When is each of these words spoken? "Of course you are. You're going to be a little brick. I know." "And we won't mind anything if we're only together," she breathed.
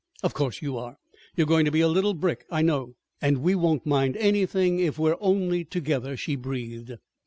"Of 0.23 0.33
course 0.33 0.63
you 0.63 0.79
are. 0.79 0.97
You're 1.35 1.45
going 1.45 1.63
to 1.65 1.69
be 1.71 1.81
a 1.81 1.87
little 1.87 2.15
brick. 2.15 2.43
I 2.49 2.63
know." 2.63 2.95
"And 3.21 3.43
we 3.43 3.53
won't 3.53 3.85
mind 3.85 4.17
anything 4.17 4.79
if 4.79 4.97
we're 4.97 5.15
only 5.19 5.63
together," 5.63 6.17
she 6.17 6.35
breathed. 6.35 6.93